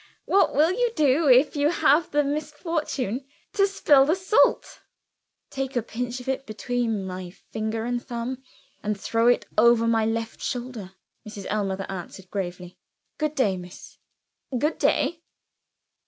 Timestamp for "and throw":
8.81-9.27